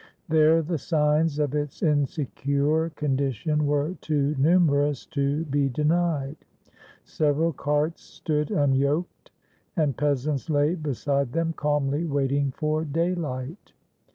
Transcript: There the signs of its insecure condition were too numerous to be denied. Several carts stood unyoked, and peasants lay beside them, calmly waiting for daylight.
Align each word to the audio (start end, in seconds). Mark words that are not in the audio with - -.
There 0.29 0.63
the 0.63 0.79
signs 0.79 1.37
of 1.37 1.53
its 1.53 1.83
insecure 1.83 2.89
condition 2.89 3.67
were 3.67 3.93
too 4.01 4.33
numerous 4.39 5.05
to 5.13 5.45
be 5.45 5.69
denied. 5.69 6.37
Several 7.03 7.53
carts 7.53 8.01
stood 8.01 8.49
unyoked, 8.49 9.29
and 9.75 9.95
peasants 9.95 10.49
lay 10.49 10.73
beside 10.73 11.33
them, 11.33 11.53
calmly 11.53 12.07
waiting 12.07 12.49
for 12.49 12.83
daylight. 12.83 13.73